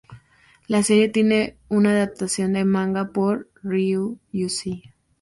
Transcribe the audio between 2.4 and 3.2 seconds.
de manga